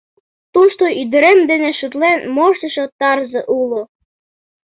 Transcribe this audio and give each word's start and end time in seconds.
Тушто 0.53 0.83
ӱдырем 1.01 1.39
дене 1.49 1.69
шотлен 1.79 2.19
моштышо 2.35 2.83
тарзе 2.99 3.41
уло. 3.59 3.81